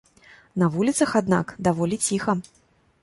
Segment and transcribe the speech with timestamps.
[0.61, 2.37] На вуліцах, аднак, даволі ціха.